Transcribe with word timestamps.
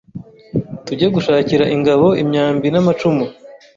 tujye 0.85 1.07
gushakira 1.15 1.65
ingabo 1.75 2.07
imyambi 2.23 2.67
n’amacumu 2.69 3.25